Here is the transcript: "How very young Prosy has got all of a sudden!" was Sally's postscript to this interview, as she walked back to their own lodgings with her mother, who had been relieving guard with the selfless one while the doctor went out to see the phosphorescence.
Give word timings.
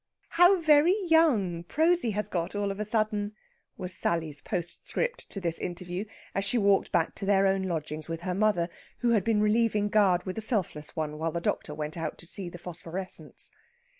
"How 0.29 0.59
very 0.59 0.95
young 1.09 1.61
Prosy 1.63 2.09
has 2.09 2.27
got 2.27 2.55
all 2.55 2.71
of 2.71 2.79
a 2.79 2.85
sudden!" 2.85 3.35
was 3.77 3.93
Sally's 3.93 4.41
postscript 4.41 5.29
to 5.29 5.39
this 5.39 5.59
interview, 5.59 6.05
as 6.33 6.43
she 6.43 6.57
walked 6.57 6.91
back 6.91 7.13
to 7.13 7.25
their 7.27 7.45
own 7.45 7.61
lodgings 7.61 8.09
with 8.09 8.21
her 8.21 8.33
mother, 8.33 8.67
who 9.01 9.11
had 9.11 9.23
been 9.23 9.41
relieving 9.43 9.89
guard 9.89 10.23
with 10.23 10.37
the 10.37 10.41
selfless 10.41 10.95
one 10.95 11.19
while 11.19 11.31
the 11.31 11.39
doctor 11.39 11.75
went 11.75 11.97
out 11.97 12.17
to 12.17 12.25
see 12.25 12.49
the 12.49 12.57
phosphorescence. 12.57 13.51